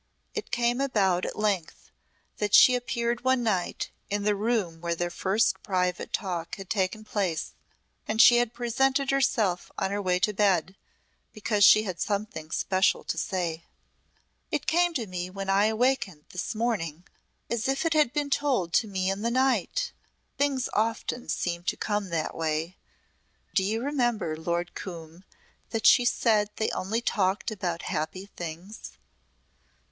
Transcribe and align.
It 0.33 0.49
came 0.49 0.81
about 0.81 1.25
at 1.27 1.37
length 1.37 1.91
that 2.37 2.55
she 2.55 2.73
appeared 2.73 3.23
one 3.23 3.43
night, 3.43 3.91
in 4.09 4.23
the 4.23 4.35
room 4.35 4.81
where 4.81 4.95
their 4.95 5.11
first 5.11 5.61
private 5.61 6.11
talk 6.11 6.55
had 6.55 6.71
taken 6.71 7.03
place 7.03 7.53
and 8.07 8.19
she 8.19 8.37
had 8.37 8.51
presented 8.51 9.11
herself 9.11 9.71
on 9.77 9.91
her 9.91 10.01
way 10.01 10.17
to 10.17 10.33
bed, 10.33 10.75
because 11.33 11.63
she 11.63 11.83
had 11.83 12.01
something 12.01 12.49
special 12.49 13.03
to 13.03 13.15
say. 13.15 13.65
"It 14.49 14.65
came 14.65 14.95
to 14.95 15.05
me 15.05 15.29
when 15.29 15.51
I 15.51 15.65
awakened 15.65 16.23
this 16.31 16.55
morning 16.55 17.05
as 17.47 17.67
if 17.67 17.85
it 17.85 17.93
had 17.93 18.11
been 18.11 18.31
told 18.31 18.73
to 18.73 18.87
me 18.87 19.07
in 19.07 19.21
the 19.21 19.29
night. 19.29 19.91
Things 20.35 20.67
often 20.73 21.29
seem 21.29 21.61
to 21.65 21.77
come 21.77 22.09
that 22.09 22.33
way. 22.33 22.75
Do 23.53 23.63
you 23.63 23.83
remember, 23.83 24.35
Lord 24.35 24.73
Coombe, 24.73 25.25
that 25.69 25.85
she 25.85 26.05
said 26.05 26.49
they 26.55 26.71
only 26.71 27.01
talked 27.01 27.51
about 27.51 27.83
happy 27.83 28.25
things?" 28.25 28.93